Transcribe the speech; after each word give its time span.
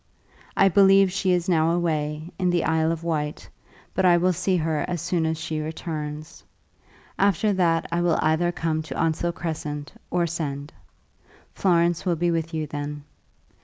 I 0.57 0.67
believe 0.67 1.11
she 1.11 1.31
is 1.31 1.47
now 1.47 1.69
away, 1.73 2.31
in 2.39 2.49
the 2.49 2.63
Isle 2.63 2.91
of 2.91 3.03
Wight, 3.03 3.47
but 3.93 4.03
I 4.03 4.17
will 4.17 4.33
see 4.33 4.57
her 4.57 4.83
as 4.87 4.99
soon 4.99 5.27
as 5.27 5.37
she 5.37 5.59
returns. 5.61 6.43
After 7.19 7.53
that 7.53 7.85
I 7.91 8.01
will 8.01 8.17
either 8.19 8.51
come 8.51 8.81
to 8.81 8.97
Onslow 8.99 9.31
Crescent 9.31 9.93
or 10.09 10.25
send. 10.25 10.73
Florence 11.53 12.03
will 12.03 12.15
be 12.15 12.31
with 12.31 12.51
you 12.51 12.65
then. 12.65 13.03